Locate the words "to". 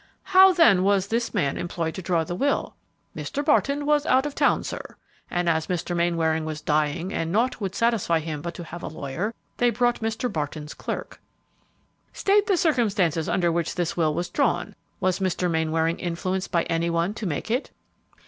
1.93-2.01, 8.55-8.63, 17.13-17.27